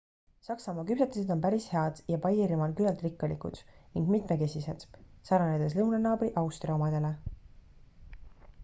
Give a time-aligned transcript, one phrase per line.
[0.45, 3.61] saksamaa küpsetised on päris head ja baierimaal küllalt rikkalikud
[3.99, 4.89] ning mitmekesised
[5.31, 7.15] sarnanedes lõunanaabri austria omadele